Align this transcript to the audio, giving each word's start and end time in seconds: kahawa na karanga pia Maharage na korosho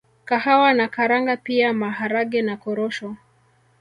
kahawa 0.25 0.73
na 0.73 0.87
karanga 0.87 1.37
pia 1.37 1.73
Maharage 1.73 2.41
na 2.41 2.57
korosho 2.57 3.15